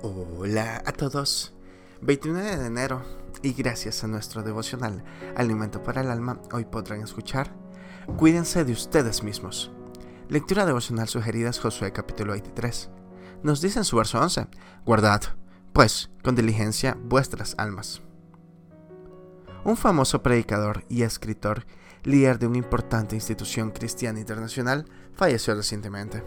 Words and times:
Hola 0.00 0.80
a 0.86 0.92
todos. 0.92 1.52
29 2.02 2.56
de 2.56 2.66
enero 2.66 3.02
y 3.42 3.52
gracias 3.52 4.04
a 4.04 4.06
nuestro 4.06 4.44
devocional 4.44 5.02
Alimento 5.36 5.82
para 5.82 6.02
el 6.02 6.10
Alma, 6.12 6.40
hoy 6.52 6.66
podrán 6.66 7.02
escuchar 7.02 7.52
Cuídense 8.16 8.64
de 8.64 8.70
ustedes 8.70 9.24
mismos. 9.24 9.72
Lectura 10.28 10.66
devocional 10.66 11.08
sugerida 11.08 11.50
es 11.50 11.58
Josué 11.58 11.92
capítulo 11.92 12.30
23. 12.34 12.90
Nos 13.42 13.60
dice 13.60 13.80
en 13.80 13.84
su 13.84 13.96
verso 13.96 14.20
11, 14.20 14.46
Guardad, 14.86 15.22
pues, 15.72 16.10
con 16.22 16.36
diligencia 16.36 16.96
vuestras 17.02 17.56
almas. 17.58 18.00
Un 19.64 19.76
famoso 19.76 20.22
predicador 20.22 20.84
y 20.88 21.02
escritor, 21.02 21.66
líder 22.04 22.38
de 22.38 22.46
una 22.46 22.58
importante 22.58 23.16
institución 23.16 23.72
cristiana 23.72 24.20
internacional, 24.20 24.84
falleció 25.16 25.56
recientemente. 25.56 26.22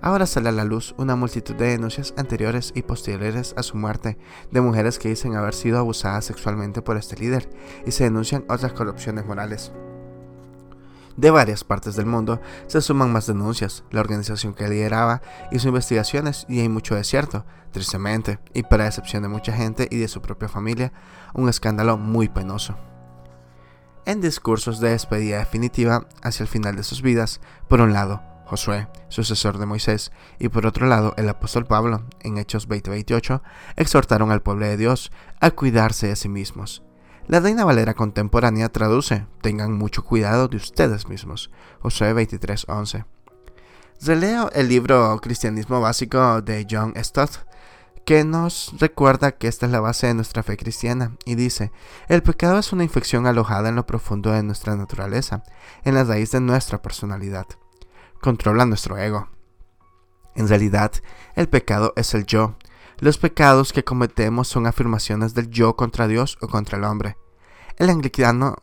Ahora 0.00 0.26
sale 0.26 0.48
a 0.48 0.52
la 0.52 0.64
luz 0.64 0.94
una 0.98 1.16
multitud 1.16 1.54
de 1.54 1.68
denuncias 1.68 2.14
anteriores 2.16 2.72
y 2.74 2.82
posteriores 2.82 3.54
a 3.56 3.62
su 3.62 3.76
muerte 3.76 4.18
de 4.50 4.60
mujeres 4.60 4.98
que 4.98 5.08
dicen 5.08 5.36
haber 5.36 5.54
sido 5.54 5.78
abusadas 5.78 6.24
sexualmente 6.24 6.82
por 6.82 6.96
este 6.96 7.16
líder 7.16 7.48
y 7.86 7.92
se 7.92 8.04
denuncian 8.04 8.44
otras 8.48 8.72
corrupciones 8.72 9.26
morales. 9.26 9.72
De 11.16 11.30
varias 11.30 11.62
partes 11.62 11.94
del 11.94 12.06
mundo 12.06 12.40
se 12.66 12.80
suman 12.80 13.12
más 13.12 13.26
denuncias. 13.26 13.84
La 13.90 14.00
organización 14.00 14.54
que 14.54 14.68
lideraba 14.68 15.20
hizo 15.50 15.68
investigaciones 15.68 16.46
y 16.48 16.60
hay 16.60 16.68
mucho 16.68 16.94
desierto, 16.94 17.44
tristemente, 17.70 18.38
y 18.54 18.62
para 18.62 18.84
decepción 18.84 19.22
de 19.22 19.28
mucha 19.28 19.52
gente 19.52 19.88
y 19.90 19.98
de 19.98 20.08
su 20.08 20.22
propia 20.22 20.48
familia, 20.48 20.92
un 21.34 21.48
escándalo 21.48 21.98
muy 21.98 22.28
penoso. 22.28 22.76
En 24.06 24.20
discursos 24.20 24.80
de 24.80 24.90
despedida 24.90 25.38
definitiva 25.38 26.06
hacia 26.22 26.44
el 26.44 26.48
final 26.48 26.76
de 26.76 26.82
sus 26.82 27.02
vidas, 27.02 27.40
por 27.68 27.80
un 27.80 27.92
lado, 27.92 28.22
Josué, 28.52 28.86
sucesor 29.08 29.56
de 29.56 29.64
Moisés, 29.64 30.12
y 30.38 30.50
por 30.50 30.66
otro 30.66 30.86
lado 30.86 31.14
el 31.16 31.26
apóstol 31.26 31.64
Pablo, 31.64 32.04
en 32.20 32.36
Hechos 32.36 32.68
20:28, 32.68 33.40
exhortaron 33.76 34.30
al 34.30 34.42
pueblo 34.42 34.66
de 34.66 34.76
Dios 34.76 35.10
a 35.40 35.52
cuidarse 35.52 36.08
de 36.08 36.16
sí 36.16 36.28
mismos. 36.28 36.82
La 37.26 37.40
Reina 37.40 37.64
Valera 37.64 37.94
contemporánea 37.94 38.68
traduce, 38.68 39.26
tengan 39.40 39.72
mucho 39.72 40.04
cuidado 40.04 40.48
de 40.48 40.58
ustedes 40.58 41.08
mismos, 41.08 41.50
Josué 41.80 42.12
23:11. 42.12 43.06
Releo 44.02 44.50
el 44.52 44.68
libro 44.68 45.18
Cristianismo 45.22 45.80
Básico 45.80 46.42
de 46.42 46.66
John 46.70 46.92
Stott, 47.02 47.46
que 48.04 48.22
nos 48.22 48.74
recuerda 48.78 49.32
que 49.32 49.48
esta 49.48 49.64
es 49.64 49.72
la 49.72 49.80
base 49.80 50.08
de 50.08 50.14
nuestra 50.14 50.42
fe 50.42 50.58
cristiana, 50.58 51.16
y 51.24 51.36
dice, 51.36 51.72
el 52.08 52.22
pecado 52.22 52.58
es 52.58 52.70
una 52.74 52.84
infección 52.84 53.26
alojada 53.26 53.70
en 53.70 53.76
lo 53.76 53.86
profundo 53.86 54.30
de 54.30 54.42
nuestra 54.42 54.76
naturaleza, 54.76 55.42
en 55.84 55.94
la 55.94 56.04
raíz 56.04 56.32
de 56.32 56.40
nuestra 56.40 56.82
personalidad 56.82 57.46
controla 58.22 58.64
nuestro 58.64 58.96
ego. 58.96 59.28
En 60.34 60.48
realidad, 60.48 60.92
el 61.34 61.48
pecado 61.48 61.92
es 61.96 62.14
el 62.14 62.24
yo. 62.24 62.54
Los 62.98 63.18
pecados 63.18 63.72
que 63.72 63.84
cometemos 63.84 64.48
son 64.48 64.66
afirmaciones 64.66 65.34
del 65.34 65.50
yo 65.50 65.76
contra 65.76 66.06
Dios 66.06 66.38
o 66.40 66.48
contra 66.48 66.78
el 66.78 66.84
hombre. 66.84 67.18
El 67.76 67.90
anglicano, 67.90 68.56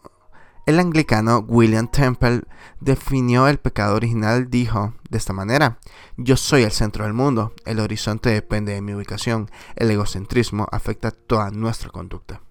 el 0.65 0.79
anglicano 0.79 1.39
William 1.47 1.89
Temple 1.89 2.43
definió 2.79 3.47
el 3.47 3.59
pecado 3.59 3.95
original, 3.95 4.49
dijo 4.49 4.93
de 5.09 5.17
esta 5.17 5.33
manera, 5.33 5.79
yo 6.15 6.37
soy 6.37 6.63
el 6.63 6.71
centro 6.71 7.03
del 7.03 7.13
mundo, 7.13 7.53
el 7.65 7.81
horizonte 7.81 8.29
depende 8.29 8.73
de 8.73 8.81
mi 8.81 8.93
ubicación, 8.93 9.51
el 9.75 9.91
egocentrismo 9.91 10.67
afecta 10.71 11.11
toda 11.11 11.51
nuestra 11.51 11.89
conducta. 11.89 12.41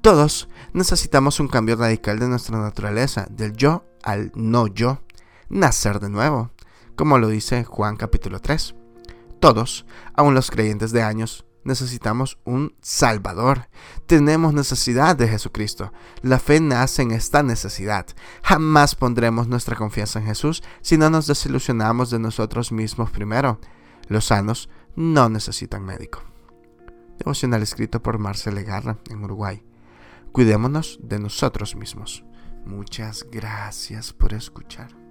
Todos 0.00 0.48
necesitamos 0.72 1.38
un 1.38 1.48
cambio 1.48 1.76
radical 1.76 2.18
de 2.18 2.28
nuestra 2.28 2.58
naturaleza, 2.58 3.26
del 3.30 3.52
yo 3.52 3.84
al 4.02 4.32
no 4.34 4.66
yo 4.66 5.02
nacer 5.48 6.00
de 6.00 6.10
nuevo, 6.10 6.50
como 6.96 7.18
lo 7.18 7.28
dice 7.28 7.64
Juan 7.64 7.96
capítulo 7.96 8.40
3. 8.40 8.74
Todos, 9.40 9.86
aun 10.14 10.34
los 10.34 10.50
creyentes 10.50 10.90
de 10.92 11.02
años, 11.02 11.44
necesitamos 11.64 12.38
un 12.44 12.74
Salvador. 12.80 13.68
Tenemos 14.06 14.54
necesidad 14.54 15.16
de 15.16 15.28
Jesucristo. 15.28 15.92
La 16.22 16.38
fe 16.38 16.60
nace 16.60 17.02
en 17.02 17.12
esta 17.12 17.42
necesidad. 17.42 18.06
Jamás 18.42 18.94
pondremos 18.94 19.46
nuestra 19.46 19.76
confianza 19.76 20.18
en 20.18 20.26
Jesús 20.26 20.62
si 20.80 20.96
no 20.96 21.10
nos 21.10 21.26
desilusionamos 21.26 22.10
de 22.10 22.18
nosotros 22.18 22.72
mismos 22.72 23.10
primero. 23.10 23.60
Los 24.08 24.26
sanos 24.26 24.68
no 24.96 25.28
necesitan 25.28 25.84
médico. 25.84 26.22
Devocional 27.18 27.62
escrito 27.62 28.02
por 28.02 28.18
Marcela 28.18 28.62
Garra 28.62 28.98
en 29.10 29.22
Uruguay. 29.22 29.62
Cuidémonos 30.32 30.98
de 31.02 31.18
nosotros 31.18 31.76
mismos. 31.76 32.24
Muchas 32.64 33.26
gracias 33.30 34.12
por 34.12 34.34
escuchar. 34.34 35.07